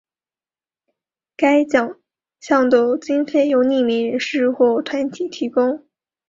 [1.35, 1.99] 该奖
[2.39, 5.85] 项的经费由匿名人士或团体提供。